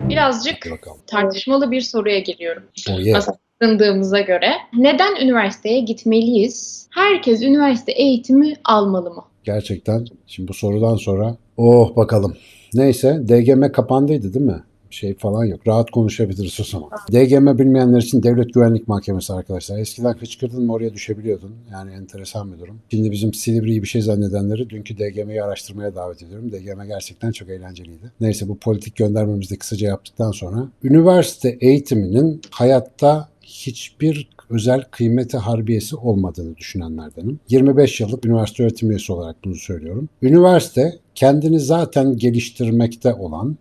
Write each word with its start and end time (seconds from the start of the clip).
Birazcık 0.00 0.68
tartışmalı 1.06 1.70
bir 1.70 1.80
soruya 1.80 2.18
geliyorum. 2.18 2.62
Oh 2.90 3.00
yeah. 3.00 3.22
Aslındığımıza 3.62 4.20
göre. 4.20 4.50
Neden 4.76 5.16
üniversiteye 5.24 5.80
gitmeliyiz? 5.80 6.88
Herkes 6.90 7.42
üniversite 7.42 7.92
eğitimi 7.92 8.54
almalı 8.64 9.10
mı? 9.10 9.24
Gerçekten 9.44 10.06
şimdi 10.26 10.48
bu 10.48 10.54
sorudan 10.54 10.96
sonra 10.96 11.36
oh 11.56 11.96
bakalım. 11.96 12.36
Neyse 12.74 13.20
DGM 13.28 13.72
kapandıydı 13.72 14.34
değil 14.34 14.44
mi? 14.44 14.62
Şey 14.90 15.14
falan 15.14 15.44
yok. 15.44 15.60
Rahat 15.66 15.90
konuşabiliriz 15.90 16.60
o 16.60 16.64
zaman. 16.64 16.90
DGM 17.12 17.58
bilmeyenler 17.58 17.98
için 17.98 18.22
Devlet 18.22 18.54
Güvenlik 18.54 18.88
Mahkemesi 18.88 19.32
arkadaşlar. 19.32 19.78
Eskiden 19.78 20.14
hıçkırdın 20.14 20.66
mı 20.66 20.72
oraya 20.72 20.94
düşebiliyordun. 20.94 21.54
Yani 21.72 21.92
enteresan 21.92 22.52
bir 22.52 22.58
durum. 22.58 22.78
Şimdi 22.90 23.10
bizim 23.10 23.34
Silivri'yi 23.34 23.82
bir 23.82 23.88
şey 23.88 24.02
zannedenleri 24.02 24.70
dünkü 24.70 24.98
DGM'yi 24.98 25.42
araştırmaya 25.42 25.94
davet 25.94 26.22
ediyorum. 26.22 26.52
DGM 26.52 26.86
gerçekten 26.86 27.32
çok 27.32 27.48
eğlenceliydi. 27.48 28.12
Neyse 28.20 28.48
bu 28.48 28.58
politik 28.58 28.96
göndermemizi 28.96 29.54
de 29.54 29.58
kısaca 29.58 29.88
yaptıktan 29.88 30.30
sonra 30.30 30.68
üniversite 30.84 31.58
eğitiminin 31.60 32.40
hayatta 32.50 33.28
hiçbir 33.42 34.28
özel 34.50 34.84
kıymeti 34.90 35.36
harbiyesi 35.36 35.96
olmadığını 35.96 36.56
düşünenlerdenim. 36.56 37.40
25 37.48 38.00
yıllık 38.00 38.26
üniversite 38.26 38.62
öğretim 38.62 38.90
üyesi 38.90 39.12
olarak 39.12 39.36
bunu 39.44 39.54
söylüyorum. 39.54 40.08
Üniversite 40.22 40.98
kendini 41.14 41.60
zaten 41.60 42.16
geliştirmekte 42.16 43.14
olan 43.14 43.56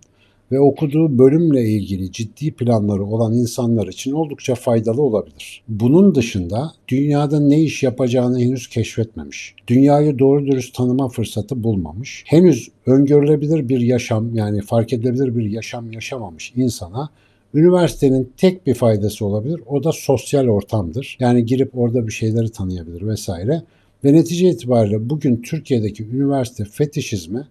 ve 0.52 0.60
okuduğu 0.60 1.18
bölümle 1.18 1.70
ilgili 1.70 2.12
ciddi 2.12 2.52
planları 2.52 3.06
olan 3.06 3.34
insanlar 3.34 3.88
için 3.88 4.12
oldukça 4.12 4.56
faydalı 4.56 5.02
olabilir. 5.02 5.64
Bunun 5.68 6.16
dışında 6.16 6.72
dünyada 6.88 7.40
ne 7.40 7.62
iş 7.62 7.84
yapacağını 7.84 8.40
henüz 8.40 8.68
keşfetmemiş. 8.68 9.56
Dünyayı 9.68 10.20
doğru 10.20 10.46
dürüst 10.46 10.76
tanıma 10.76 11.10
fırsatı 11.10 11.64
bulmamış. 11.64 12.23
Henüz 12.28 12.70
öngörülebilir 12.86 13.70
bir 13.70 13.80
yaşam 13.80 14.36
yani 14.36 14.62
fark 14.62 14.94
edilebilir 14.94 15.36
bir 15.36 15.46
yaşam 15.46 15.92
yaşamamış 15.92 16.54
insana 16.56 17.09
Üniversitenin 17.54 18.32
tek 18.38 18.67
bir 18.67 18.73
faydası 18.73 19.26
olabilir. 19.26 19.61
O 19.67 19.84
da 19.84 19.92
sosyal 19.92 20.48
ortamdır. 20.48 21.17
Yani 21.20 21.45
girip 21.45 21.78
orada 21.78 22.08
bir 22.08 22.11
şeyleri 22.11 22.50
tanıyabilir 22.50 23.08
vesaire. 23.08 23.61
Ve 24.04 24.14
netice 24.14 24.50
itibariyle 24.50 25.09
bugün 25.09 25.42
Türkiye'deki 25.42 26.04
üniversite 26.04 26.66
fetişizmi 26.66 27.48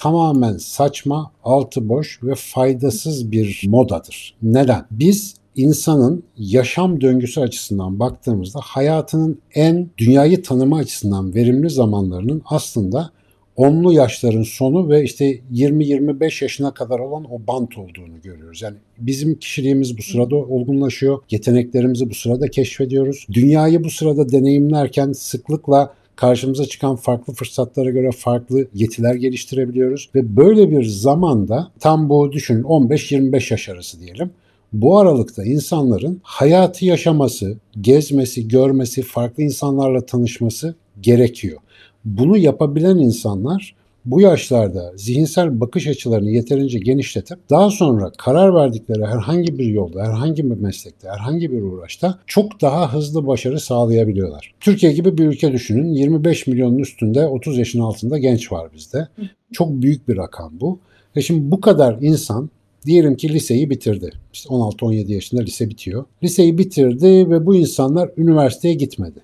tamamen 0.00 0.56
saçma, 0.56 1.32
altı 1.44 1.88
boş 1.88 2.22
ve 2.22 2.34
faydasız 2.34 3.32
bir 3.32 3.62
modadır. 3.68 4.34
Neden? 4.42 4.86
Biz 4.90 5.34
insanın 5.56 6.22
yaşam 6.36 7.00
döngüsü 7.00 7.40
açısından 7.40 8.00
baktığımızda 8.00 8.60
hayatının 8.62 9.38
en 9.54 9.90
dünyayı 9.98 10.42
tanıma 10.42 10.78
açısından 10.78 11.34
verimli 11.34 11.70
zamanlarının 11.70 12.42
aslında 12.44 13.10
onlu 13.56 13.92
yaşların 13.92 14.42
sonu 14.42 14.88
ve 14.88 15.04
işte 15.04 15.40
20-25 15.52 16.44
yaşına 16.44 16.74
kadar 16.74 16.98
olan 16.98 17.24
o 17.32 17.46
bant 17.46 17.78
olduğunu 17.78 18.20
görüyoruz. 18.22 18.62
Yani 18.62 18.76
bizim 18.98 19.34
kişiliğimiz 19.34 19.98
bu 19.98 20.02
sırada 20.02 20.36
olgunlaşıyor, 20.36 21.18
yeteneklerimizi 21.30 22.10
bu 22.10 22.14
sırada 22.14 22.48
keşfediyoruz. 22.48 23.26
Dünyayı 23.32 23.84
bu 23.84 23.90
sırada 23.90 24.32
deneyimlerken 24.32 25.12
sıklıkla 25.12 25.94
karşımıza 26.20 26.64
çıkan 26.64 26.96
farklı 26.96 27.32
fırsatlara 27.32 27.90
göre 27.90 28.10
farklı 28.10 28.68
yetiler 28.74 29.14
geliştirebiliyoruz 29.14 30.10
ve 30.14 30.36
böyle 30.36 30.70
bir 30.70 30.84
zamanda 30.84 31.70
tam 31.80 32.08
bu 32.08 32.32
düşünün 32.32 32.62
15-25 32.62 33.52
yaş 33.52 33.68
arası 33.68 34.00
diyelim. 34.00 34.30
Bu 34.72 34.98
aralıkta 34.98 35.44
insanların 35.44 36.20
hayatı 36.22 36.84
yaşaması, 36.84 37.58
gezmesi, 37.80 38.48
görmesi, 38.48 39.02
farklı 39.02 39.42
insanlarla 39.42 40.06
tanışması 40.06 40.74
gerekiyor. 41.00 41.58
Bunu 42.04 42.36
yapabilen 42.36 42.98
insanlar 42.98 43.74
bu 44.04 44.20
yaşlarda 44.20 44.92
zihinsel 44.96 45.60
bakış 45.60 45.86
açılarını 45.86 46.30
yeterince 46.30 46.78
genişletip 46.78 47.50
daha 47.50 47.70
sonra 47.70 48.12
karar 48.18 48.54
verdikleri 48.54 49.06
herhangi 49.06 49.58
bir 49.58 49.66
yolda, 49.66 50.02
herhangi 50.02 50.50
bir 50.50 50.56
meslekte, 50.56 51.08
herhangi 51.08 51.50
bir 51.50 51.62
uğraşta 51.62 52.18
çok 52.26 52.60
daha 52.60 52.92
hızlı 52.92 53.26
başarı 53.26 53.60
sağlayabiliyorlar. 53.60 54.54
Türkiye 54.60 54.92
gibi 54.92 55.18
bir 55.18 55.26
ülke 55.26 55.52
düşünün. 55.52 55.94
25 55.94 56.46
milyonun 56.46 56.78
üstünde 56.78 57.26
30 57.26 57.58
yaşın 57.58 57.80
altında 57.80 58.18
genç 58.18 58.52
var 58.52 58.70
bizde. 58.74 59.08
Çok 59.52 59.82
büyük 59.82 60.08
bir 60.08 60.16
rakam 60.16 60.60
bu. 60.60 60.78
Ve 61.16 61.22
şimdi 61.22 61.50
bu 61.50 61.60
kadar 61.60 61.98
insan 62.00 62.50
diyelim 62.86 63.16
ki 63.16 63.28
liseyi 63.28 63.70
bitirdi. 63.70 64.12
İşte 64.32 64.48
16-17 64.48 65.12
yaşında 65.12 65.42
lise 65.42 65.68
bitiyor. 65.68 66.04
Liseyi 66.22 66.58
bitirdi 66.58 67.30
ve 67.30 67.46
bu 67.46 67.56
insanlar 67.56 68.10
üniversiteye 68.16 68.74
gitmedi. 68.74 69.20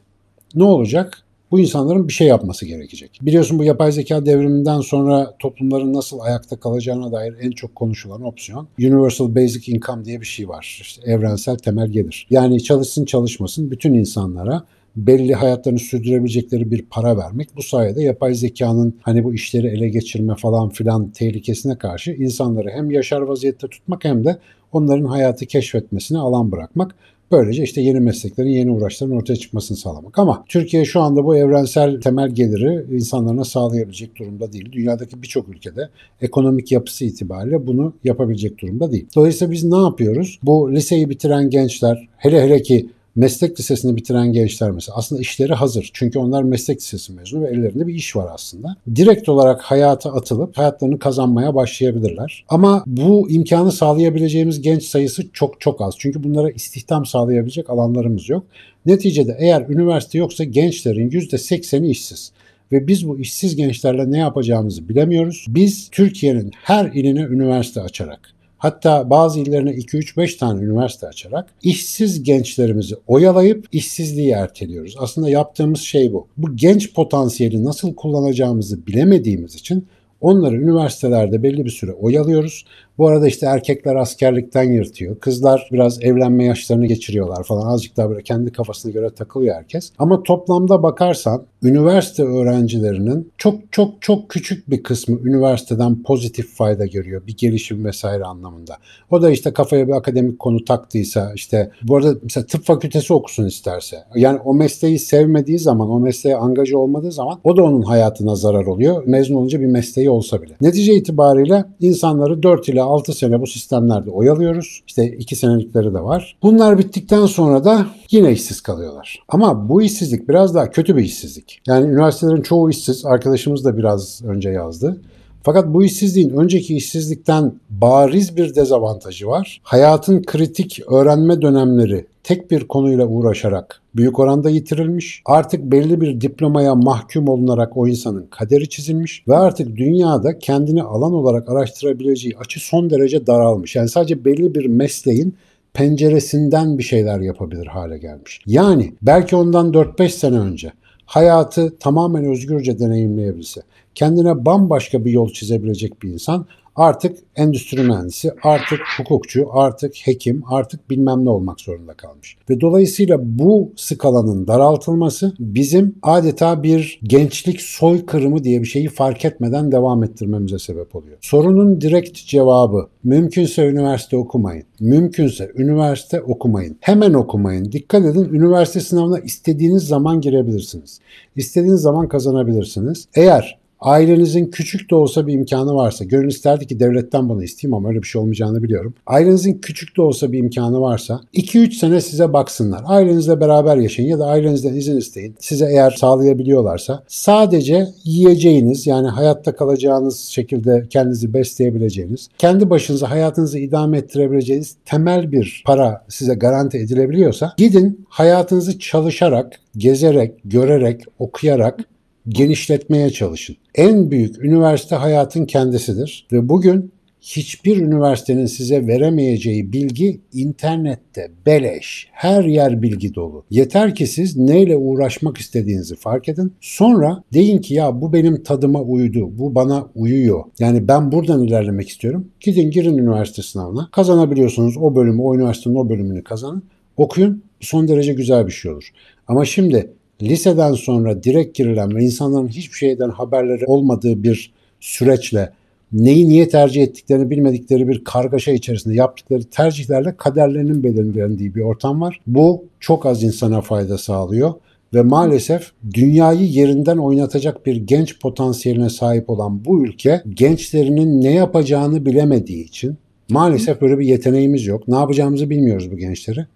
Ne 0.55 0.65
olacak? 0.65 1.26
Bu 1.51 1.61
insanların 1.61 2.09
bir 2.09 2.13
şey 2.13 2.27
yapması 2.27 2.67
gerekecek. 2.67 3.19
Biliyorsun 3.23 3.59
bu 3.59 3.65
yapay 3.65 3.93
zeka 3.93 4.27
devriminden 4.27 4.81
sonra 4.81 5.37
toplumların 5.39 5.93
nasıl 5.93 6.21
ayakta 6.21 6.57
kalacağına 6.57 7.13
dair 7.13 7.35
en 7.41 7.51
çok 7.51 7.75
konuşulan 7.75 8.23
opsiyon 8.23 8.69
Universal 8.79 9.35
Basic 9.35 9.73
Income 9.73 10.05
diye 10.05 10.21
bir 10.21 10.27
şey 10.27 10.49
var. 10.49 10.79
İşte 10.83 11.11
evrensel 11.11 11.59
temel 11.59 11.89
gelir. 11.89 12.27
Yani 12.31 12.63
çalışsın 12.63 13.05
çalışmasın 13.05 13.71
bütün 13.71 13.95
insanlara 13.95 14.63
belli 14.97 15.35
hayatlarını 15.35 15.79
sürdürebilecekleri 15.79 16.71
bir 16.71 16.83
para 16.83 17.17
vermek. 17.17 17.57
Bu 17.57 17.63
sayede 17.63 18.03
yapay 18.03 18.35
zekanın 18.35 18.99
hani 19.03 19.25
bu 19.25 19.35
işleri 19.35 19.67
ele 19.67 19.89
geçirme 19.89 20.35
falan 20.35 20.69
filan 20.69 21.11
tehlikesine 21.11 21.79
karşı 21.79 22.13
insanları 22.13 22.71
hem 22.71 22.91
yaşar 22.91 23.21
vaziyette 23.21 23.69
tutmak 23.69 24.05
hem 24.05 24.25
de 24.25 24.39
onların 24.73 25.05
hayatı 25.05 25.47
keşfetmesine 25.47 26.19
alan 26.19 26.53
bırakmak. 26.53 26.95
Böylece 27.33 27.63
işte 27.63 27.81
yeni 27.81 28.01
mesleklerin, 28.01 28.49
yeni 28.49 28.71
uğraşların 28.71 29.17
ortaya 29.17 29.37
çıkmasını 29.37 29.77
sağlamak. 29.77 30.19
Ama 30.19 30.45
Türkiye 30.49 30.85
şu 30.85 31.01
anda 31.01 31.25
bu 31.25 31.37
evrensel 31.37 32.01
temel 32.01 32.31
geliri 32.31 32.97
insanlarına 32.97 33.45
sağlayabilecek 33.45 34.17
durumda 34.17 34.53
değil. 34.53 34.73
Dünyadaki 34.73 35.23
birçok 35.23 35.49
ülkede 35.49 35.89
ekonomik 36.23 36.73
yapısı 36.73 37.05
itibariyle 37.05 37.67
bunu 37.67 37.93
yapabilecek 38.05 38.59
durumda 38.59 38.93
değil. 38.93 39.07
Dolayısıyla 39.17 39.53
biz 39.53 39.65
ne 39.65 39.79
yapıyoruz? 39.79 40.39
Bu 40.43 40.73
liseyi 40.73 41.11
bitiren 41.11 41.51
gençler, 41.51 42.09
hele 42.17 42.43
hele 42.43 42.63
ki 42.63 42.89
meslek 43.17 43.61
lisesini 43.61 43.97
bitiren 43.97 44.33
gençler 44.33 44.71
mesela 44.71 44.97
aslında 44.97 45.21
işleri 45.21 45.55
hazır. 45.55 45.91
Çünkü 45.93 46.19
onlar 46.19 46.43
meslek 46.43 46.81
lisesi 46.81 47.13
mezunu 47.13 47.45
ve 47.45 47.49
ellerinde 47.49 47.87
bir 47.87 47.95
iş 47.95 48.17
var 48.17 48.29
aslında. 48.35 48.77
Direkt 48.97 49.29
olarak 49.29 49.61
hayata 49.61 50.13
atılıp 50.13 50.59
hayatlarını 50.59 50.99
kazanmaya 50.99 51.55
başlayabilirler. 51.55 52.45
Ama 52.49 52.85
bu 52.87 53.31
imkanı 53.31 53.73
sağlayabileceğimiz 53.73 54.63
genç 54.63 54.83
sayısı 54.83 55.33
çok 55.33 55.61
çok 55.61 55.81
az. 55.81 55.95
Çünkü 55.99 56.23
bunlara 56.23 56.51
istihdam 56.51 57.07
sağlayabilecek 57.07 57.71
alanlarımız 57.71 58.29
yok. 58.29 58.47
Neticede 58.87 59.37
eğer 59.39 59.69
üniversite 59.69 60.19
yoksa 60.19 60.45
gençlerin 60.45 61.11
%80'i 61.11 61.91
işsiz 61.91 62.33
ve 62.73 62.87
biz 62.87 63.09
bu 63.09 63.19
işsiz 63.19 63.57
gençlerle 63.57 64.11
ne 64.11 64.19
yapacağımızı 64.19 64.89
bilemiyoruz. 64.89 65.47
Biz 65.49 65.89
Türkiye'nin 65.93 66.53
her 66.63 66.85
iline 66.85 67.21
üniversite 67.21 67.81
açarak 67.81 68.36
Hatta 68.67 69.11
bazı 69.11 69.41
illerine 69.41 69.71
2-3-5 69.71 70.39
tane 70.39 70.65
üniversite 70.65 71.07
açarak 71.07 71.47
işsiz 71.63 72.23
gençlerimizi 72.23 72.97
oyalayıp 73.07 73.69
işsizliği 73.73 74.31
erteliyoruz. 74.31 74.97
Aslında 74.99 75.31
yaptığımız 75.31 75.81
şey 75.81 76.13
bu. 76.13 76.27
Bu 76.37 76.57
genç 76.57 76.95
potansiyeli 76.95 77.65
nasıl 77.65 77.95
kullanacağımızı 77.95 78.87
bilemediğimiz 78.87 79.55
için 79.55 79.87
onları 80.21 80.57
üniversitelerde 80.57 81.43
belli 81.43 81.65
bir 81.65 81.71
süre 81.71 81.93
oyalıyoruz. 81.93 82.65
Bu 82.99 83.09
arada 83.09 83.27
işte 83.27 83.47
erkekler 83.47 83.95
askerlikten 83.95 84.73
yırtıyor. 84.73 85.21
Kızlar 85.21 85.69
biraz 85.73 86.03
evlenme 86.03 86.45
yaşlarını 86.45 86.87
geçiriyorlar 86.87 87.45
falan. 87.45 87.67
Azıcık 87.67 87.97
daha 87.97 88.11
böyle 88.11 88.23
kendi 88.23 88.53
kafasına 88.53 88.93
göre 88.93 89.11
takılıyor 89.11 89.55
herkes. 89.55 89.93
Ama 89.99 90.23
toplamda 90.23 90.83
bakarsan 90.83 91.47
üniversite 91.63 92.23
öğrencilerinin 92.23 93.33
çok 93.39 93.73
çok 93.73 94.03
çok 94.03 94.29
küçük 94.29 94.71
bir 94.71 94.83
kısmı 94.83 95.19
üniversiteden 95.25 96.03
pozitif 96.03 96.55
fayda 96.55 96.87
görüyor. 96.87 97.27
Bir 97.27 97.37
gelişim 97.37 97.85
vesaire 97.85 98.25
anlamında. 98.25 98.77
O 99.11 99.23
da 99.23 99.31
işte 99.31 99.53
kafaya 99.53 99.89
bir 99.89 99.93
akademik 99.93 100.39
konu 100.39 100.65
taktıysa 100.65 101.33
işte 101.35 101.71
bu 101.83 101.97
arada 101.97 102.15
mesela 102.23 102.47
tıp 102.47 102.65
fakültesi 102.65 103.13
okusun 103.13 103.47
isterse. 103.47 103.97
Yani 104.15 104.39
o 104.45 104.55
mesleği 104.55 104.99
sevmediği 104.99 105.59
zaman, 105.59 105.91
o 105.91 106.01
mesleğe 106.01 106.37
angaja 106.37 106.79
olmadığı 106.79 107.13
zaman 107.13 107.39
o 107.45 107.57
da 107.57 107.63
onun 107.63 107.83
hayatına 107.83 108.37
zarar 108.37 108.67
oluyor. 108.67 109.03
Mezun 109.07 109.35
olunca 109.35 109.61
bir 109.61 109.67
mesleği 109.67 110.11
olsa 110.11 110.43
bile. 110.43 110.57
Netice 110.61 110.95
itibariyle 110.95 111.65
insanları 111.81 112.43
4 112.43 112.69
ile 112.69 112.86
6 112.87 113.13
sene 113.13 113.41
bu 113.41 113.47
sistemlerde 113.47 114.11
oyalıyoruz. 114.11 114.83
İşte 114.87 115.07
2 115.07 115.37
senelikleri 115.37 115.95
de 115.95 116.01
var. 116.01 116.37
Bunlar 116.43 116.79
bittikten 116.79 117.27
sonra 117.27 117.65
da 117.65 117.87
yine 118.11 118.33
işsiz 118.33 118.61
kalıyorlar. 118.61 119.23
Ama 119.29 119.69
bu 119.69 119.83
işsizlik 119.83 120.29
biraz 120.29 120.55
daha 120.55 120.71
kötü 120.71 120.97
bir 120.97 121.03
işsizlik. 121.03 121.63
Yani 121.67 121.87
üniversitelerin 121.87 122.43
çoğu 122.43 122.71
işsiz. 122.71 123.07
Arkadaşımız 123.07 123.65
da 123.65 123.77
biraz 123.77 124.23
önce 124.25 124.49
yazdı. 124.51 125.01
Fakat 125.47 125.75
bu 125.75 125.85
işsizliğin 125.85 126.31
önceki 126.31 126.77
işsizlikten 126.77 127.53
bariz 127.71 128.37
bir 128.37 128.55
dezavantajı 128.55 129.27
var. 129.27 129.61
Hayatın 129.63 130.23
kritik 130.23 130.81
öğrenme 130.89 131.43
dönemleri 131.43 132.07
tek 132.25 132.51
bir 132.51 132.69
konuyla 132.69 133.07
uğraşarak 133.07 133.83
büyük 133.97 134.19
oranda 134.19 134.51
yitirilmiş. 134.51 135.23
Artık 135.27 135.63
belli 135.63 136.01
bir 136.01 136.21
diplomaya 136.21 136.75
mahkum 136.75 137.29
olunarak 137.29 137.77
o 137.77 137.89
insanın 137.89 138.27
kaderi 138.31 138.69
çizilmiş 138.69 139.25
ve 139.29 139.37
artık 139.37 139.77
dünyada 139.77 140.39
kendini 140.39 140.83
alan 140.83 141.13
olarak 141.13 141.49
araştırabileceği 141.49 142.37
açı 142.39 142.61
son 142.61 142.91
derece 142.91 143.27
daralmış. 143.27 143.77
Yani 143.77 143.89
sadece 143.89 144.25
belli 144.25 144.55
bir 144.55 144.67
mesleğin 144.67 145.35
penceresinden 145.75 146.79
bir 146.79 146.83
şeyler 146.83 147.21
yapabilir 147.21 147.67
hale 147.67 147.99
gelmiş. 147.99 148.41
Yani 148.47 148.93
belki 149.03 149.37
ondan 149.37 149.73
4-5 149.73 150.09
sene 150.09 150.39
önce 150.39 150.73
hayatı 151.07 151.79
tamamen 151.79 152.25
özgürce 152.25 152.79
deneyimleyebilse, 152.79 153.63
kendine 153.95 154.45
bambaşka 154.45 155.05
bir 155.05 155.11
yol 155.11 155.29
çizebilecek 155.29 156.03
bir 156.03 156.09
insan 156.09 156.47
artık 156.77 157.17
endüstri 157.37 157.83
mühendisi, 157.83 158.33
artık 158.43 158.81
hukukçu, 158.99 159.49
artık 159.53 159.95
hekim, 159.95 160.43
artık 160.51 160.91
bilmem 160.91 161.25
ne 161.25 161.31
olmak 161.31 161.61
zorunda 161.61 161.95
kalmış. 161.95 162.37
Ve 162.51 162.61
dolayısıyla 162.61 163.19
bu 163.23 163.73
skalanın 163.77 164.47
daraltılması 164.47 165.35
bizim 165.39 165.95
adeta 166.03 166.63
bir 166.63 167.01
gençlik 167.03 167.61
soykırımı 167.61 168.45
diye 168.45 168.61
bir 168.61 168.67
şeyi 168.67 168.89
fark 168.89 169.25
etmeden 169.25 169.73
devam 169.73 170.05
ettirmemize 170.05 170.59
sebep 170.59 170.97
oluyor. 170.97 171.19
Sorunun 171.21 171.81
direkt 171.81 172.27
cevabı 172.27 172.89
mümkünse 173.05 173.69
üniversite 173.69 174.17
okumayın. 174.17 174.65
Mümkünse 174.81 175.53
üniversite 175.57 176.21
okumayın. 176.21 176.77
Hemen 176.81 177.15
okumayın. 177.15 177.73
Dikkat 177.73 178.05
edin 178.05 178.29
üniversite 178.33 178.81
sınavına 178.81 179.19
istediğiniz 179.19 179.83
zaman 179.83 180.21
girebilirsiniz. 180.21 181.01
İstediğiniz 181.37 181.81
zaman 181.81 182.09
kazanabilirsiniz. 182.09 183.09
Eğer 183.15 183.66
Ailenizin 183.81 184.47
küçük 184.47 184.91
de 184.91 184.95
olsa 184.95 185.27
bir 185.27 185.33
imkanı 185.33 185.75
varsa, 185.75 186.05
gönül 186.05 186.29
isterdi 186.29 186.67
ki 186.67 186.81
devletten 186.81 187.29
bunu 187.29 187.43
isteyeyim 187.43 187.75
ama 187.75 187.89
öyle 187.89 188.03
bir 188.03 188.07
şey 188.07 188.21
olmayacağını 188.21 188.63
biliyorum. 188.63 188.95
Ailenizin 189.07 189.59
küçük 189.59 189.97
de 189.97 190.03
olsa 190.03 190.33
bir 190.33 190.39
imkanı 190.39 190.81
varsa 190.81 191.21
2-3 191.35 191.73
sene 191.73 192.01
size 192.01 192.33
baksınlar. 192.33 192.83
Ailenizle 192.87 193.41
beraber 193.41 193.77
yaşayın 193.77 194.09
ya 194.09 194.19
da 194.19 194.27
ailenizden 194.27 194.75
izin 194.75 194.97
isteyin. 194.97 195.35
Size 195.41 195.67
eğer 195.67 195.91
sağlayabiliyorlarsa 195.91 197.03
sadece 197.09 197.89
yiyeceğiniz 198.05 198.87
yani 198.87 199.09
hayatta 199.09 199.57
kalacağınız 199.57 200.21
şekilde 200.21 200.87
kendinizi 200.91 201.35
besleyebileceğiniz, 201.35 202.29
kendi 202.39 202.71
başınıza 202.71 203.11
hayatınızı 203.11 203.59
idame 203.59 203.99
ettirebileceğiniz 203.99 204.77
temel 204.85 205.33
bir 205.33 205.63
para 205.67 206.05
size 206.09 206.35
garanti 206.35 206.79
edilebiliyorsa 206.79 207.55
gidin 207.57 208.07
hayatınızı 208.09 208.79
çalışarak, 208.79 209.61
gezerek, 209.77 210.33
görerek, 210.45 211.03
okuyarak 211.19 211.81
genişletmeye 212.29 213.11
çalışın. 213.11 213.57
En 213.75 214.11
büyük 214.11 214.45
üniversite 214.45 214.97
hayatın 214.97 215.47
kendisidir 215.47 216.27
ve 216.33 216.49
bugün 216.49 216.93
hiçbir 217.27 217.77
üniversitenin 217.77 218.47
size 218.47 218.87
veremeyeceği 218.87 219.73
bilgi 219.73 220.21
internette 220.33 221.31
beleş. 221.47 222.09
Her 222.13 222.45
yer 222.45 222.83
bilgi 222.83 223.15
dolu. 223.15 223.45
Yeter 223.51 223.95
ki 223.95 224.07
siz 224.07 224.37
neyle 224.37 224.77
uğraşmak 224.77 225.39
istediğinizi 225.39 225.97
fark 225.97 226.29
edin. 226.29 226.53
Sonra 226.61 227.23
deyin 227.33 227.59
ki 227.59 227.75
ya 227.75 228.01
bu 228.01 228.13
benim 228.13 228.43
tadıma 228.43 228.81
uydu. 228.81 229.39
Bu 229.39 229.55
bana 229.55 229.89
uyuyor. 229.95 230.45
Yani 230.59 230.89
ben 230.89 231.13
buradan 231.13 231.45
ilerlemek 231.45 231.89
istiyorum. 231.89 232.29
Gidin 232.41 232.71
girin 232.71 232.99
üniversite 232.99 233.43
sınavına. 233.43 233.89
Kazanabiliyorsunuz 233.93 234.77
o 234.77 234.95
bölümü, 234.97 235.23
o 235.23 235.35
üniversitenin 235.35 235.75
o 235.75 235.89
bölümünü 235.89 236.25
kazanın. 236.25 236.63
Okuyun. 236.97 237.43
Son 237.61 237.89
derece 237.89 238.13
güzel 238.13 238.47
bir 238.47 238.53
şey 238.53 238.73
olur. 238.73 238.93
Ama 239.29 239.45
şimdi 239.45 239.91
liseden 240.23 240.73
sonra 240.73 241.23
direkt 241.23 241.57
girilen 241.57 241.97
ve 241.97 242.05
insanların 242.05 242.49
hiçbir 242.49 242.77
şeyden 242.77 243.11
haberleri 243.11 243.65
olmadığı 243.67 244.23
bir 244.23 244.53
süreçle 244.81 245.53
neyi 245.93 246.29
niye 246.29 246.49
tercih 246.49 246.83
ettiklerini 246.83 247.31
bilmedikleri 247.31 247.89
bir 247.89 248.05
kargaşa 248.05 248.53
içerisinde 248.53 248.95
yaptıkları 248.95 249.45
tercihlerle 249.45 250.17
kaderlerinin 250.17 250.85
belirlendiği 250.85 251.55
bir 251.55 251.61
ortam 251.61 252.01
var. 252.01 252.21
Bu 252.27 252.65
çok 252.81 253.07
az 253.07 253.23
insana 253.23 253.61
fayda 253.61 253.99
sağlıyor 253.99 254.55
ve 254.95 255.03
maalesef 255.03 255.73
dünyayı 255.95 256.47
yerinden 256.47 256.97
oynatacak 256.97 257.67
bir 257.67 257.77
genç 257.77 258.21
potansiyeline 258.21 258.91
sahip 258.91 259.31
olan 259.31 259.65
bu 259.65 259.85
ülke 259.85 260.23
gençlerinin 260.29 261.21
ne 261.21 261.35
yapacağını 261.35 262.07
bilemediği 262.07 262.65
için 262.65 262.97
maalesef 263.29 263.81
böyle 263.81 263.99
bir 263.99 264.07
yeteneğimiz 264.07 264.67
yok. 264.67 264.89
Ne 264.89 264.97
yapacağımızı 264.97 265.51
bilmiyoruz 265.51 265.93
bu 265.93 265.97
gençleri 265.97 266.47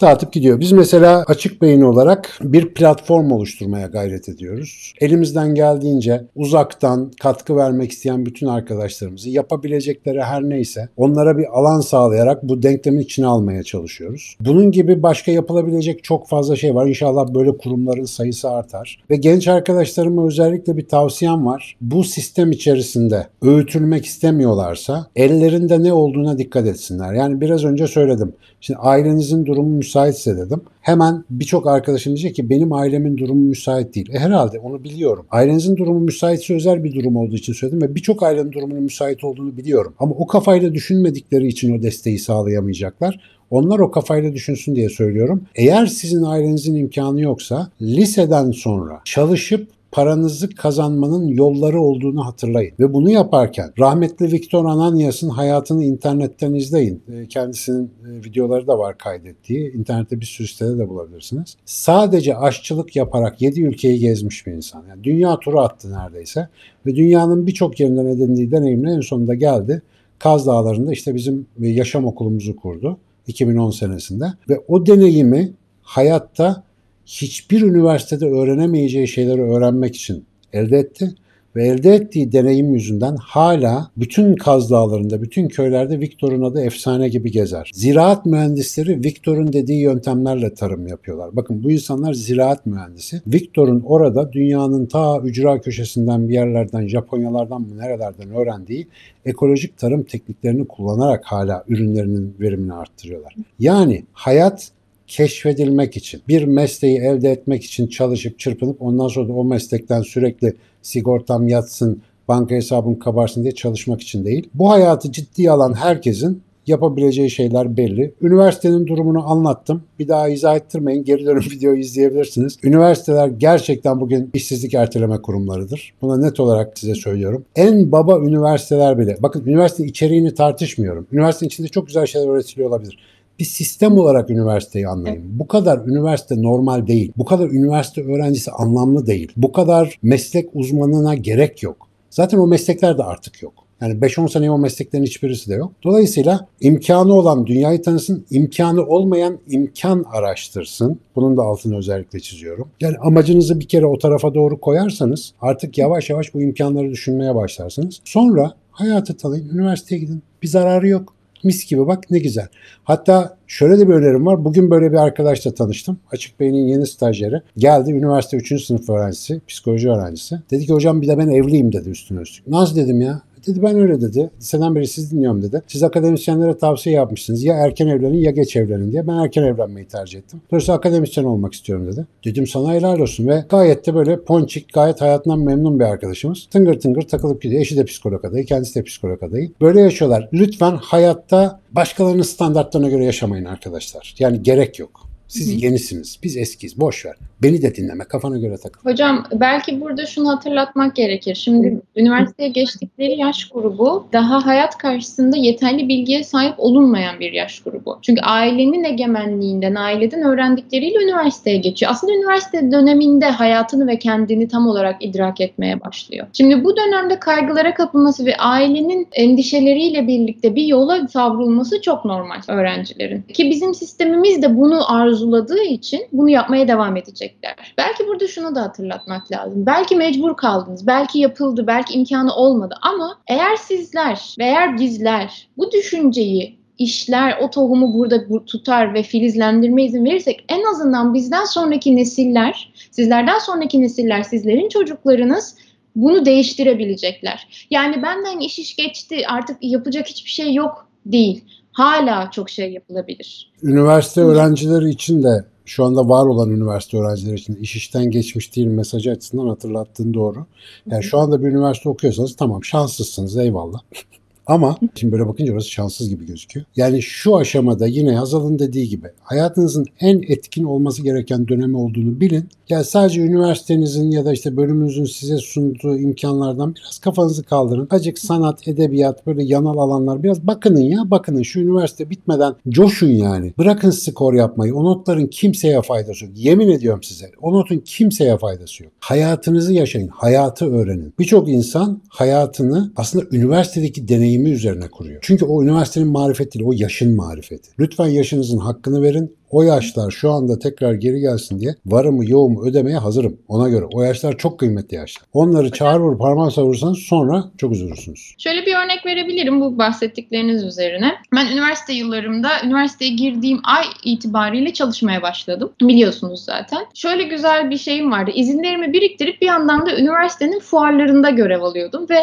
dağıtıp 0.00 0.32
gidiyor. 0.32 0.60
Biz 0.60 0.72
mesela 0.72 1.24
açık 1.26 1.62
beyin 1.62 1.80
olarak 1.80 2.38
bir 2.42 2.74
platform 2.74 3.30
oluşturmaya 3.30 3.86
gayret 3.86 4.28
ediyoruz. 4.28 4.92
Elimizden 5.00 5.54
geldiğince 5.54 6.24
uzaktan 6.36 7.10
katkı 7.20 7.56
vermek 7.56 7.92
isteyen 7.92 8.26
bütün 8.26 8.46
arkadaşlarımızı 8.46 9.30
yapabilecekleri 9.30 10.22
her 10.22 10.42
neyse 10.42 10.88
onlara 10.96 11.38
bir 11.38 11.58
alan 11.58 11.80
sağlayarak 11.80 12.42
bu 12.42 12.62
denklemin 12.62 13.00
içine 13.00 13.26
almaya 13.26 13.62
çalışıyoruz. 13.62 14.36
Bunun 14.40 14.70
gibi 14.70 15.02
başka 15.02 15.32
yapılabilecek 15.32 16.04
çok 16.04 16.28
fazla 16.28 16.56
şey 16.56 16.74
var. 16.74 16.86
İnşallah 16.86 17.34
böyle 17.34 17.56
kurumların 17.56 18.04
sayısı 18.04 18.50
artar. 18.50 19.02
Ve 19.10 19.16
genç 19.16 19.48
arkadaşlarıma 19.48 20.26
özellikle 20.26 20.76
bir 20.76 20.88
tavsiyem 20.88 21.46
var. 21.46 21.76
Bu 21.80 22.04
sistem 22.04 22.52
içerisinde 22.52 23.26
öğütülmek 23.42 24.06
istemiyorlarsa 24.06 25.06
ellerinde 25.16 25.82
ne 25.82 25.92
olduğuna 25.92 26.38
dikkat 26.38 26.66
etsinler. 26.66 27.14
Yani 27.14 27.40
biraz 27.40 27.64
önce 27.64 27.86
söyledim. 27.86 28.32
Şimdi 28.60 28.78
ailenizin 28.78 29.46
durumu 29.46 29.83
müsaitse 29.84 30.36
dedim. 30.36 30.60
Hemen 30.80 31.24
birçok 31.30 31.66
arkadaşım 31.66 32.16
diyecek 32.16 32.36
ki 32.36 32.50
benim 32.50 32.72
ailemin 32.72 33.16
durumu 33.16 33.40
müsait 33.40 33.94
değil. 33.94 34.10
E 34.12 34.18
herhalde 34.18 34.58
onu 34.58 34.84
biliyorum. 34.84 35.26
Ailenizin 35.30 35.76
durumu 35.76 36.00
müsaitse 36.00 36.54
özel 36.54 36.84
bir 36.84 36.94
durum 36.94 37.16
olduğu 37.16 37.34
için 37.34 37.52
söyledim 37.52 37.82
ve 37.82 37.94
birçok 37.94 38.22
ailenin 38.22 38.52
durumunun 38.52 38.82
müsait 38.82 39.24
olduğunu 39.24 39.56
biliyorum. 39.56 39.94
Ama 39.98 40.14
o 40.14 40.26
kafayla 40.26 40.74
düşünmedikleri 40.74 41.46
için 41.46 41.78
o 41.78 41.82
desteği 41.82 42.18
sağlayamayacaklar. 42.18 43.20
Onlar 43.50 43.78
o 43.78 43.90
kafayla 43.90 44.32
düşünsün 44.32 44.76
diye 44.76 44.88
söylüyorum. 44.88 45.42
Eğer 45.54 45.86
sizin 45.86 46.22
ailenizin 46.22 46.74
imkanı 46.74 47.20
yoksa 47.20 47.70
liseden 47.82 48.50
sonra 48.50 49.00
çalışıp 49.04 49.68
paranızı 49.94 50.48
kazanmanın 50.48 51.28
yolları 51.28 51.80
olduğunu 51.80 52.26
hatırlayın. 52.26 52.72
Ve 52.80 52.92
bunu 52.92 53.10
yaparken 53.10 53.72
rahmetli 53.78 54.32
Viktor 54.32 54.64
Ananias'ın 54.64 55.28
hayatını 55.28 55.84
internetten 55.84 56.54
izleyin. 56.54 57.02
Ee, 57.12 57.26
kendisinin 57.28 57.84
e, 57.84 58.24
videoları 58.24 58.66
da 58.66 58.78
var 58.78 58.98
kaydettiği. 58.98 59.72
İnternette 59.72 60.20
bir 60.20 60.26
sürü 60.26 60.46
sitede 60.46 60.78
de 60.78 60.88
bulabilirsiniz. 60.88 61.56
Sadece 61.64 62.36
aşçılık 62.36 62.96
yaparak 62.96 63.42
7 63.42 63.62
ülkeyi 63.62 63.98
gezmiş 63.98 64.46
bir 64.46 64.52
insan. 64.52 64.84
Yani 64.88 65.04
dünya 65.04 65.38
turu 65.38 65.60
attı 65.60 65.92
neredeyse. 65.92 66.48
Ve 66.86 66.96
dünyanın 66.96 67.46
birçok 67.46 67.80
yerinden 67.80 68.06
edindiği 68.06 68.50
deneyimle 68.50 68.92
en 68.92 69.00
sonunda 69.00 69.34
geldi. 69.34 69.82
Kaz 70.18 70.46
Dağları'nda 70.46 70.92
işte 70.92 71.14
bizim 71.14 71.46
yaşam 71.58 72.04
okulumuzu 72.04 72.56
kurdu 72.56 72.98
2010 73.26 73.70
senesinde. 73.70 74.26
Ve 74.48 74.60
o 74.68 74.86
deneyimi 74.86 75.52
hayatta 75.82 76.62
hiçbir 77.06 77.62
üniversitede 77.62 78.26
öğrenemeyeceği 78.26 79.08
şeyleri 79.08 79.42
öğrenmek 79.42 79.96
için 79.96 80.24
elde 80.52 80.78
etti 80.78 81.14
ve 81.56 81.66
elde 81.66 81.94
ettiği 81.94 82.32
deneyim 82.32 82.74
yüzünden 82.74 83.16
hala 83.16 83.90
bütün 83.96 84.36
Kaz 84.36 84.70
Dağları'nda, 84.70 85.22
bütün 85.22 85.48
köylerde 85.48 86.00
Viktor'un 86.00 86.42
adı 86.42 86.60
efsane 86.60 87.08
gibi 87.08 87.30
gezer. 87.30 87.70
Ziraat 87.74 88.26
mühendisleri 88.26 89.04
Viktor'un 89.04 89.52
dediği 89.52 89.80
yöntemlerle 89.80 90.54
tarım 90.54 90.86
yapıyorlar. 90.86 91.30
Bakın 91.32 91.64
bu 91.64 91.70
insanlar 91.70 92.12
ziraat 92.14 92.66
mühendisi. 92.66 93.22
Viktor'un 93.26 93.80
orada 93.80 94.32
dünyanın 94.32 94.86
ta 94.86 95.20
ücra 95.20 95.60
köşesinden 95.60 96.28
bir 96.28 96.34
yerlerden, 96.34 96.88
Japonyalardan 96.88 97.60
mı 97.60 97.78
nerelerden 97.78 98.30
öğrendiği 98.30 98.88
ekolojik 99.24 99.78
tarım 99.78 100.02
tekniklerini 100.02 100.66
kullanarak 100.66 101.24
hala 101.24 101.64
ürünlerinin 101.68 102.36
verimini 102.40 102.72
arttırıyorlar. 102.72 103.34
Yani 103.58 104.04
hayat 104.12 104.70
keşfedilmek 105.06 105.96
için, 105.96 106.22
bir 106.28 106.44
mesleği 106.44 106.98
elde 106.98 107.30
etmek 107.30 107.64
için 107.64 107.86
çalışıp 107.86 108.38
çırpınıp 108.38 108.82
ondan 108.82 109.08
sonra 109.08 109.28
da 109.28 109.32
o 109.32 109.44
meslekten 109.44 110.02
sürekli 110.02 110.54
sigortam 110.82 111.48
yatsın, 111.48 112.02
banka 112.28 112.54
hesabım 112.54 112.98
kabarsın 112.98 113.42
diye 113.42 113.54
çalışmak 113.54 114.00
için 114.00 114.24
değil. 114.24 114.48
Bu 114.54 114.70
hayatı 114.70 115.12
ciddiye 115.12 115.50
alan 115.50 115.74
herkesin 115.74 116.42
yapabileceği 116.66 117.30
şeyler 117.30 117.76
belli. 117.76 118.14
Üniversitenin 118.22 118.86
durumunu 118.86 119.30
anlattım. 119.30 119.82
Bir 119.98 120.08
daha 120.08 120.28
izah 120.28 120.56
ettirmeyin. 120.56 121.04
Geri 121.04 121.26
dönüp 121.26 121.42
videoyu 121.52 121.78
izleyebilirsiniz. 121.78 122.58
Üniversiteler 122.62 123.28
gerçekten 123.28 124.00
bugün 124.00 124.30
işsizlik 124.34 124.74
erteleme 124.74 125.22
kurumlarıdır. 125.22 125.94
Buna 126.02 126.16
net 126.16 126.40
olarak 126.40 126.78
size 126.78 126.94
söylüyorum. 126.94 127.44
En 127.56 127.92
baba 127.92 128.18
üniversiteler 128.18 128.98
bile. 128.98 129.16
Bakın 129.20 129.46
üniversite 129.46 129.84
içeriğini 129.84 130.34
tartışmıyorum. 130.34 131.06
Üniversitenin 131.12 131.48
içinde 131.48 131.68
çok 131.68 131.86
güzel 131.86 132.06
şeyler 132.06 132.28
öğretiliyor 132.28 132.68
olabilir 132.68 132.98
bir 133.38 133.44
sistem 133.44 133.98
olarak 133.98 134.30
üniversiteyi 134.30 134.88
anlayın. 134.88 135.38
Bu 135.38 135.48
kadar 135.48 135.78
üniversite 135.78 136.42
normal 136.42 136.86
değil. 136.86 137.12
Bu 137.16 137.24
kadar 137.24 137.50
üniversite 137.50 138.02
öğrencisi 138.02 138.50
anlamlı 138.50 139.06
değil. 139.06 139.32
Bu 139.36 139.52
kadar 139.52 139.98
meslek 140.02 140.50
uzmanına 140.54 141.14
gerek 141.14 141.62
yok. 141.62 141.88
Zaten 142.10 142.38
o 142.38 142.46
meslekler 142.46 142.98
de 142.98 143.02
artık 143.02 143.42
yok. 143.42 143.52
Yani 143.80 143.94
5-10 143.94 144.28
sene 144.28 144.50
o 144.50 144.58
mesleklerin 144.58 145.04
hiçbirisi 145.04 145.50
de 145.50 145.54
yok. 145.54 145.72
Dolayısıyla 145.84 146.48
imkanı 146.60 147.14
olan 147.14 147.46
dünyayı 147.46 147.82
tanısın, 147.82 148.26
imkanı 148.30 148.86
olmayan 148.86 149.38
imkan 149.48 150.04
araştırsın. 150.12 151.00
Bunun 151.16 151.36
da 151.36 151.42
altını 151.42 151.76
özellikle 151.76 152.20
çiziyorum. 152.20 152.68
Yani 152.80 152.96
amacınızı 152.96 153.60
bir 153.60 153.68
kere 153.68 153.86
o 153.86 153.98
tarafa 153.98 154.34
doğru 154.34 154.60
koyarsanız 154.60 155.32
artık 155.40 155.78
yavaş 155.78 156.10
yavaş 156.10 156.34
bu 156.34 156.42
imkanları 156.42 156.90
düşünmeye 156.90 157.34
başlarsınız. 157.34 158.00
Sonra 158.04 158.52
hayatı 158.70 159.16
tanıyın, 159.16 159.48
üniversiteye 159.48 160.00
gidin. 160.00 160.22
Bir 160.42 160.48
zararı 160.48 160.88
yok. 160.88 161.13
Mis 161.44 161.66
gibi 161.66 161.86
bak 161.86 162.10
ne 162.10 162.18
güzel. 162.18 162.48
Hatta 162.84 163.36
şöyle 163.46 163.78
de 163.78 163.88
bir 163.88 163.94
önerim 163.94 164.26
var. 164.26 164.44
Bugün 164.44 164.70
böyle 164.70 164.92
bir 164.92 164.96
arkadaşla 164.96 165.54
tanıştım. 165.54 165.98
Açık 166.10 166.40
Bey'in 166.40 166.54
yeni 166.54 166.86
stajyeri. 166.86 167.42
Geldi 167.56 167.90
üniversite 167.90 168.36
3. 168.36 168.64
sınıf 168.64 168.90
öğrencisi, 168.90 169.40
psikoloji 169.48 169.90
öğrencisi. 169.90 170.40
Dedi 170.50 170.66
ki 170.66 170.72
hocam 170.72 171.02
bir 171.02 171.08
de 171.08 171.18
ben 171.18 171.28
evliyim 171.28 171.72
dedi 171.72 171.90
üstüne 171.90 172.20
üstlük. 172.20 172.46
Nasıl 172.46 172.76
dedim 172.76 173.00
ya? 173.00 173.22
Dedi 173.46 173.62
ben 173.62 173.78
öyle 173.78 174.00
dedi. 174.00 174.30
Liseden 174.38 174.74
beri 174.74 174.86
siz 174.86 175.12
dinliyorum 175.12 175.42
dedi. 175.42 175.62
Siz 175.66 175.82
akademisyenlere 175.82 176.58
tavsiye 176.58 176.96
yapmışsınız. 176.96 177.44
Ya 177.44 177.54
erken 177.54 177.86
evlenin 177.86 178.18
ya 178.18 178.30
geç 178.30 178.56
evlenin 178.56 178.92
diye. 178.92 179.06
Ben 179.06 179.14
erken 179.14 179.42
evlenmeyi 179.42 179.86
tercih 179.86 180.18
ettim. 180.18 180.40
Dolayısıyla 180.50 180.78
akademisyen 180.78 181.24
olmak 181.24 181.54
istiyorum 181.54 181.86
dedi. 181.92 182.06
Dedim 182.24 182.46
sana 182.46 182.72
helal 182.72 182.98
olsun 182.98 183.26
ve 183.26 183.44
gayet 183.48 183.86
de 183.86 183.94
böyle 183.94 184.20
ponçik, 184.20 184.72
gayet 184.72 185.00
hayatından 185.00 185.38
memnun 185.38 185.80
bir 185.80 185.84
arkadaşımız. 185.84 186.46
Tıngır 186.50 186.80
tıngır 186.80 187.02
takılıp 187.02 187.42
gidiyor. 187.42 187.60
Eşi 187.60 187.76
de 187.76 187.84
psikolog 187.84 188.24
adayı, 188.24 188.46
kendisi 188.46 188.74
de 188.74 188.82
psikolog 188.82 189.22
adayı. 189.22 189.50
Böyle 189.60 189.80
yaşıyorlar. 189.80 190.28
Lütfen 190.32 190.76
hayatta 190.76 191.60
başkalarının 191.72 192.22
standartlarına 192.22 192.88
göre 192.88 193.04
yaşamayın 193.04 193.44
arkadaşlar. 193.44 194.14
Yani 194.18 194.42
gerek 194.42 194.78
yok. 194.78 195.03
Siz 195.28 195.54
Hı 195.54 195.66
yenisiniz. 195.66 196.18
Biz 196.22 196.36
eskiyiz. 196.36 196.80
Boş 196.80 197.06
ver. 197.06 197.14
Beni 197.42 197.62
de 197.62 197.74
dinleme. 197.74 198.04
Kafana 198.04 198.38
göre 198.38 198.56
takıl. 198.56 198.90
Hocam 198.90 199.26
belki 199.32 199.80
burada 199.80 200.06
şunu 200.06 200.28
hatırlatmak 200.28 200.96
gerekir. 200.96 201.34
Şimdi 201.34 201.82
üniversiteye 201.96 202.48
geçtikleri 202.48 203.18
yaş 203.18 203.48
grubu 203.48 204.06
daha 204.12 204.46
hayat 204.46 204.78
karşısında 204.78 205.36
yeterli 205.36 205.88
bilgiye 205.88 206.24
sahip 206.24 206.54
olunmayan 206.58 207.20
bir 207.20 207.32
yaş 207.32 207.60
grubu. 207.60 207.98
Çünkü 208.02 208.20
ailenin 208.20 208.84
egemenliğinden, 208.84 209.74
aileden 209.74 210.22
öğrendikleriyle 210.22 211.04
üniversiteye 211.04 211.56
geçiyor. 211.56 211.92
Aslında 211.92 212.12
üniversite 212.12 212.70
döneminde 212.70 213.26
hayatını 213.26 213.86
ve 213.86 213.98
kendini 213.98 214.48
tam 214.48 214.68
olarak 214.68 215.04
idrak 215.04 215.40
etmeye 215.40 215.80
başlıyor. 215.80 216.26
Şimdi 216.32 216.64
bu 216.64 216.76
dönemde 216.76 217.18
kaygılara 217.18 217.74
kapılması 217.74 218.26
ve 218.26 218.36
ailenin 218.36 219.08
endişeleriyle 219.12 220.06
birlikte 220.06 220.54
bir 220.54 220.64
yola 220.64 221.08
savrulması 221.08 221.80
çok 221.80 222.04
normal 222.04 222.40
öğrencilerin. 222.48 223.22
Ki 223.22 223.50
bizim 223.50 223.74
sistemimiz 223.74 224.42
de 224.42 224.56
bunu 224.56 224.92
arzuladığı 225.14 225.62
için 225.62 226.06
bunu 226.12 226.30
yapmaya 226.30 226.68
devam 226.68 226.96
edecekler. 226.96 227.74
Belki 227.78 228.06
burada 228.06 228.28
şunu 228.28 228.54
da 228.54 228.62
hatırlatmak 228.62 229.32
lazım. 229.32 229.66
Belki 229.66 229.96
mecbur 229.96 230.36
kaldınız, 230.36 230.86
belki 230.86 231.18
yapıldı, 231.18 231.66
belki 231.66 231.94
imkanı 231.94 232.34
olmadı 232.34 232.74
ama 232.82 233.18
eğer 233.28 233.56
sizler 233.56 234.34
ve 234.38 234.44
eğer 234.44 234.78
bizler 234.78 235.48
bu 235.58 235.72
düşünceyi 235.72 236.58
işler, 236.78 237.38
o 237.42 237.50
tohumu 237.50 237.94
burada 237.94 238.28
bu- 238.30 238.44
tutar 238.44 238.94
ve 238.94 239.02
filizlendirme 239.02 239.84
izin 239.84 240.04
verirsek 240.04 240.44
en 240.48 240.64
azından 240.64 241.14
bizden 241.14 241.44
sonraki 241.44 241.96
nesiller, 241.96 242.72
sizlerden 242.90 243.38
sonraki 243.38 243.82
nesiller, 243.82 244.22
sizlerin 244.22 244.68
çocuklarınız 244.68 245.56
bunu 245.96 246.24
değiştirebilecekler. 246.26 247.66
Yani 247.70 248.02
benden 248.02 248.38
iş 248.38 248.58
iş 248.58 248.76
geçti 248.76 249.26
artık 249.28 249.56
yapacak 249.60 250.06
hiçbir 250.06 250.30
şey 250.30 250.54
yok 250.54 250.88
değil. 251.06 251.44
Hala 251.74 252.30
çok 252.30 252.50
şey 252.50 252.72
yapılabilir. 252.72 253.52
Üniversite 253.62 254.20
öğrencileri 254.20 254.90
için 254.90 255.22
de 255.22 255.44
şu 255.64 255.84
anda 255.84 256.08
var 256.08 256.26
olan 256.26 256.50
üniversite 256.50 256.98
öğrencileri 256.98 257.34
için 257.34 257.54
iş 257.54 257.76
işten 257.76 258.10
geçmiş 258.10 258.56
değil 258.56 258.66
mesajı 258.66 259.10
açısından 259.10 259.48
hatırlattığın 259.48 260.14
doğru. 260.14 260.46
Yani 260.86 261.02
şu 261.02 261.18
anda 261.18 261.44
bir 261.44 261.48
üniversite 261.48 261.88
okuyorsanız 261.88 262.36
tamam 262.36 262.64
şanslısınız 262.64 263.36
eyvallah. 263.36 263.80
Ama 264.46 264.76
şimdi 264.94 265.12
böyle 265.12 265.26
bakınca 265.26 265.52
orası 265.52 265.70
şanssız 265.70 266.08
gibi 266.08 266.26
gözüküyor. 266.26 266.66
Yani 266.76 267.02
şu 267.02 267.36
aşamada 267.36 267.86
yine 267.86 268.16
Hazal'ın 268.16 268.58
dediği 268.58 268.88
gibi 268.88 269.06
hayatınızın 269.20 269.86
en 270.00 270.22
etkin 270.22 270.64
olması 270.64 271.02
gereken 271.02 271.48
dönemi 271.48 271.76
olduğunu 271.76 272.20
bilin. 272.20 272.48
Yani 272.68 272.84
sadece 272.84 273.20
üniversitenizin 273.20 274.10
ya 274.10 274.24
da 274.24 274.32
işte 274.32 274.56
bölümünüzün 274.56 275.04
size 275.04 275.36
sunduğu 275.36 275.98
imkanlardan 275.98 276.74
biraz 276.74 276.98
kafanızı 276.98 277.42
kaldırın. 277.42 277.88
Azıcık 277.90 278.18
sanat, 278.18 278.68
edebiyat 278.68 279.26
böyle 279.26 279.44
yanal 279.44 279.78
alanlar 279.78 280.22
biraz 280.22 280.46
bakının 280.46 280.80
ya 280.80 281.10
bakının 281.10 281.42
şu 281.42 281.60
üniversite 281.60 282.10
bitmeden 282.10 282.54
coşun 282.68 283.08
yani. 283.08 283.54
Bırakın 283.58 283.90
skor 283.90 284.34
yapmayı. 284.34 284.74
O 284.74 284.84
notların 284.84 285.26
kimseye 285.26 285.82
faydası 285.82 286.24
yok. 286.24 286.34
Yemin 286.36 286.68
ediyorum 286.68 287.02
size. 287.02 287.30
O 287.42 287.52
notun 287.52 287.78
kimseye 287.84 288.38
faydası 288.38 288.84
yok. 288.84 288.92
Hayatınızı 289.00 289.72
yaşayın. 289.72 290.08
Hayatı 290.08 290.74
öğrenin. 290.74 291.14
Birçok 291.18 291.48
insan 291.48 292.02
hayatını 292.08 292.92
aslında 292.96 293.24
üniversitedeki 293.32 294.08
deneyimi 294.34 294.50
üzerine 294.50 294.88
kuruyor. 294.88 295.18
Çünkü 295.22 295.44
o 295.44 295.62
üniversitenin 295.62 296.08
marifeti 296.08 296.58
değil, 296.58 296.68
o 296.68 296.72
yaşın 296.76 297.16
marifeti. 297.16 297.70
Lütfen 297.78 298.06
yaşınızın 298.06 298.58
hakkını 298.58 299.02
verin. 299.02 299.36
O 299.50 299.62
yaşlar 299.62 300.10
şu 300.10 300.30
anda 300.30 300.58
tekrar 300.58 300.94
geri 300.94 301.20
gelsin 301.20 301.60
diye 301.60 301.74
varımı 301.86 302.30
yoğumu 302.30 302.66
ödemeye 302.66 302.96
hazırım. 302.96 303.38
Ona 303.48 303.68
göre. 303.68 303.84
O 303.92 304.02
yaşlar 304.02 304.38
çok 304.38 304.58
kıymetli 304.58 304.96
yaşlar. 304.96 305.26
Onları 305.32 305.70
çağır 305.70 306.00
vur 306.00 306.18
parmağı 306.18 306.50
savursanız 306.50 306.98
sonra 306.98 307.44
çok 307.58 307.72
üzülürsünüz. 307.72 308.34
Şöyle 308.38 308.66
bir 308.66 308.74
örnek 308.74 309.06
verebilirim 309.06 309.60
bu 309.60 309.78
bahsettikleriniz 309.78 310.64
üzerine. 310.64 311.12
Ben 311.34 311.46
üniversite 311.46 311.92
yıllarımda 311.92 312.48
üniversiteye 312.64 313.10
girdiğim 313.10 313.60
ay 313.64 313.84
itibariyle 314.04 314.72
çalışmaya 314.72 315.22
başladım. 315.22 315.72
Biliyorsunuz 315.80 316.44
zaten. 316.44 316.86
Şöyle 316.94 317.22
güzel 317.22 317.70
bir 317.70 317.78
şeyim 317.78 318.10
vardı. 318.10 318.30
İzinlerimi 318.34 318.92
biriktirip 318.92 319.42
bir 319.42 319.46
yandan 319.46 319.86
da 319.86 319.96
üniversitenin 319.96 320.60
fuarlarında 320.60 321.30
görev 321.30 321.62
alıyordum 321.62 322.06
ve 322.10 322.18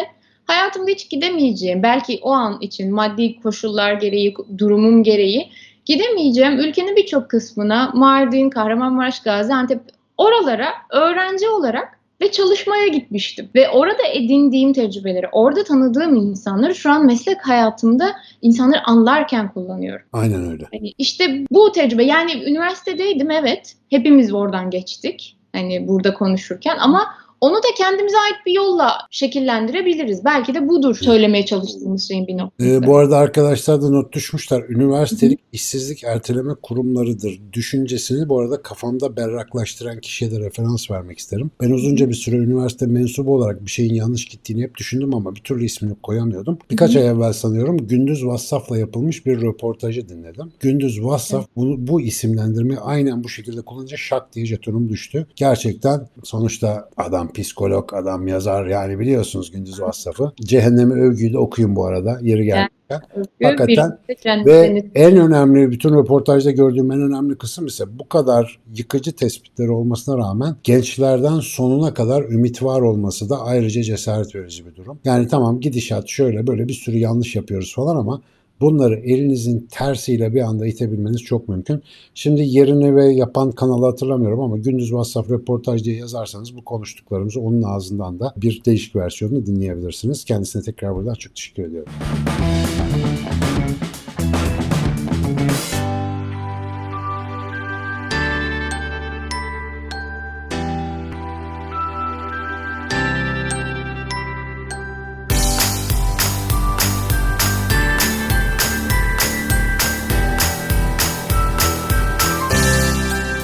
hayatımda 0.46 0.90
hiç 0.90 1.10
gidemeyeceğim, 1.10 1.82
belki 1.82 2.20
o 2.22 2.30
an 2.30 2.58
için 2.60 2.94
maddi 2.94 3.40
koşullar 3.40 3.92
gereği, 3.92 4.34
durumum 4.58 5.02
gereği 5.02 5.50
gidemeyeceğim 5.84 6.52
ülkenin 6.52 6.96
birçok 6.96 7.30
kısmına 7.30 7.90
Mardin, 7.94 8.50
Kahramanmaraş, 8.50 9.22
Gaziantep 9.22 9.80
oralara 10.18 10.68
öğrenci 10.90 11.48
olarak 11.48 11.98
ve 12.20 12.30
çalışmaya 12.30 12.88
gitmiştim. 12.88 13.48
Ve 13.54 13.68
orada 13.68 14.02
edindiğim 14.12 14.72
tecrübeleri, 14.72 15.26
orada 15.32 15.64
tanıdığım 15.64 16.16
insanları 16.16 16.74
şu 16.74 16.90
an 16.90 17.06
meslek 17.06 17.48
hayatımda 17.48 18.12
insanları 18.42 18.84
anlarken 18.84 19.52
kullanıyorum. 19.52 20.06
Aynen 20.12 20.50
öyle. 20.50 20.64
Hani 20.72 20.92
işte 20.98 21.44
bu 21.50 21.72
tecrübe 21.72 22.04
yani 22.04 22.44
üniversitedeydim 22.44 23.30
evet. 23.30 23.74
Hepimiz 23.90 24.32
oradan 24.32 24.70
geçtik. 24.70 25.36
Hani 25.52 25.88
burada 25.88 26.14
konuşurken 26.14 26.76
ama 26.80 27.14
onu 27.42 27.56
da 27.56 27.66
kendimize 27.76 28.16
ait 28.16 28.46
bir 28.46 28.52
yolla 28.52 28.92
şekillendirebiliriz. 29.10 30.24
Belki 30.24 30.54
de 30.54 30.68
budur 30.68 30.94
söylemeye 30.94 31.46
çalıştığımız 31.46 32.08
şeyin 32.08 32.26
bir 32.26 32.38
noktası. 32.38 32.70
Ee, 32.70 32.86
bu 32.86 32.96
arada 32.96 33.16
arkadaşlar 33.16 33.82
da 33.82 33.90
not 33.90 34.12
düşmüşler. 34.12 34.62
Üniversitelik 34.68 35.40
işsizlik 35.52 36.04
erteleme 36.04 36.54
kurumlarıdır 36.62 37.40
düşüncesini 37.52 38.28
bu 38.28 38.40
arada 38.40 38.62
kafamda 38.62 39.16
berraklaştıran 39.16 40.00
kişiye 40.00 40.30
de 40.30 40.40
referans 40.40 40.90
vermek 40.90 41.18
isterim. 41.18 41.50
Ben 41.60 41.70
uzunca 41.70 42.08
bir 42.08 42.14
süre 42.14 42.36
üniversite 42.36 42.86
mensubu 42.86 43.34
olarak 43.34 43.64
bir 43.64 43.70
şeyin 43.70 43.94
yanlış 43.94 44.24
gittiğini 44.24 44.62
hep 44.62 44.74
düşündüm 44.74 45.14
ama 45.14 45.34
bir 45.34 45.40
türlü 45.40 45.64
ismini 45.64 45.94
koyamıyordum. 46.02 46.58
Birkaç 46.70 46.96
ay 46.96 47.06
evvel 47.06 47.32
sanıyorum 47.32 47.86
Gündüz 47.86 48.26
Vassaf'la 48.26 48.78
yapılmış 48.78 49.26
bir 49.26 49.42
röportajı 49.42 50.08
dinledim. 50.08 50.52
Gündüz 50.60 51.04
Vassaf 51.04 51.46
bu, 51.56 51.74
bu 51.78 52.00
isimlendirmeyi 52.00 52.80
aynen 52.80 53.24
bu 53.24 53.28
şekilde 53.28 53.62
kullanınca 53.62 53.96
şak 53.96 54.34
diye 54.34 54.46
jetonum 54.46 54.88
düştü. 54.88 55.26
Gerçekten 55.36 56.08
sonuçta 56.24 56.88
adam 56.96 57.31
psikolog, 57.32 57.94
adam 57.94 58.26
yazar 58.26 58.66
yani 58.66 58.98
biliyorsunuz 58.98 59.50
Gündüz 59.50 59.80
Vassaf'ı. 59.80 60.32
Cehennemi 60.40 60.94
övgüyü 60.94 61.32
de 61.32 61.38
okuyun 61.38 61.76
bu 61.76 61.86
arada 61.86 62.18
yeri 62.22 62.44
gelmişken. 62.44 63.00
Özgür 63.14 63.46
hakikaten 63.46 63.98
Ve 64.46 64.84
en 64.94 65.16
önemli 65.16 65.70
bütün 65.70 65.94
röportajda 65.94 66.50
gördüğüm 66.50 66.92
en 66.92 67.02
önemli 67.02 67.38
kısım 67.38 67.66
ise 67.66 67.98
bu 67.98 68.08
kadar 68.08 68.60
yıkıcı 68.76 69.12
tespitleri 69.12 69.70
olmasına 69.70 70.18
rağmen 70.18 70.56
gençlerden 70.64 71.40
sonuna 71.40 71.94
kadar 71.94 72.24
ümit 72.24 72.62
var 72.62 72.80
olması 72.80 73.30
da 73.30 73.40
ayrıca 73.40 73.82
cesaret 73.82 74.34
verici 74.34 74.66
bir 74.66 74.76
durum. 74.76 74.98
Yani 75.04 75.28
tamam 75.28 75.60
gidişat 75.60 76.08
şöyle 76.08 76.46
böyle 76.46 76.68
bir 76.68 76.74
sürü 76.74 76.96
yanlış 76.96 77.36
yapıyoruz 77.36 77.74
falan 77.74 77.96
ama 77.96 78.22
bunları 78.62 78.94
elinizin 78.94 79.68
tersiyle 79.70 80.34
bir 80.34 80.40
anda 80.40 80.66
itebilmeniz 80.66 81.22
çok 81.22 81.48
mümkün. 81.48 81.82
Şimdi 82.14 82.42
yerini 82.42 82.96
ve 82.96 83.04
yapan 83.04 83.52
kanalı 83.52 83.86
hatırlamıyorum 83.86 84.40
ama 84.40 84.58
Gündüz 84.58 84.88
WhatsApp 84.88 85.30
röportaj 85.30 85.84
diye 85.84 85.96
yazarsanız 85.96 86.56
bu 86.56 86.64
konuştuklarımızı 86.64 87.40
onun 87.40 87.62
ağzından 87.62 88.20
da 88.20 88.34
bir 88.36 88.62
değişik 88.64 88.96
versiyonunu 88.96 89.46
dinleyebilirsiniz. 89.46 90.24
Kendisine 90.24 90.62
tekrar 90.62 90.94
buradan 90.94 91.14
çok 91.14 91.34
teşekkür 91.34 91.62
ediyorum. 91.62 91.92